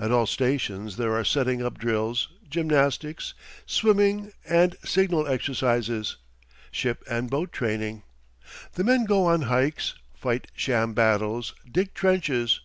[0.00, 3.20] At all stations there are setting up drills, gymnastic,
[3.66, 6.16] swimming and signal exercises,
[6.70, 8.02] ship and boat training.
[8.76, 12.60] The men go on hikes, fight sham battles, dig trenches.